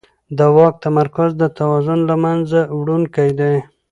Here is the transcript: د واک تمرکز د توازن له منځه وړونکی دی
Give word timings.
د 0.37 0.39
واک 0.55 0.73
تمرکز 0.85 1.29
د 1.37 1.43
توازن 1.57 1.99
له 2.09 2.15
منځه 2.23 2.59
وړونکی 2.79 3.29
دی 3.39 3.55